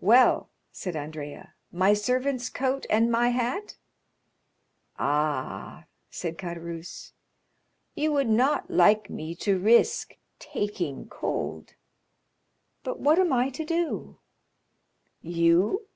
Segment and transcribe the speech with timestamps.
[0.00, 3.76] "Well!" said Andrea,—"my servant's coat and my hat?"
[4.98, 7.12] "Ah," said Caderousse,
[7.94, 11.74] "you would not like me to risk taking cold?"
[12.84, 14.18] "But what am I to do?"
[15.20, 15.86] "You?